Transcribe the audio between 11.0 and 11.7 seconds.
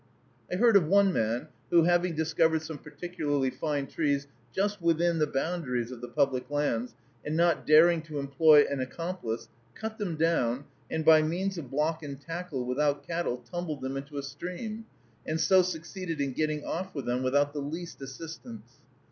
by means of